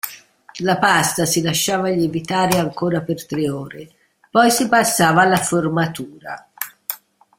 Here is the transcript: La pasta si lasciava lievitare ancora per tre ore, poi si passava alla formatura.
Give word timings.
La 0.61 0.79
pasta 0.79 1.27
si 1.27 1.43
lasciava 1.43 1.89
lievitare 1.89 2.57
ancora 2.57 3.01
per 3.01 3.23
tre 3.27 3.47
ore, 3.51 3.89
poi 4.31 4.49
si 4.49 4.67
passava 4.67 5.21
alla 5.21 5.37
formatura. 5.37 6.49